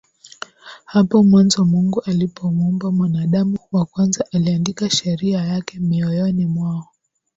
Hapo 0.85 1.23
Mwanzo 1.23 1.65
Mungu 1.65 2.01
alipomuumba 2.01 2.91
Mwanadamu 2.91 3.57
wa 3.71 3.85
kwanza 3.85 4.25
Aliandika 4.31 4.89
sheria 4.89 5.41
yake 5.43 5.79
Mioyoni 5.79 6.45
mwao 6.45 6.87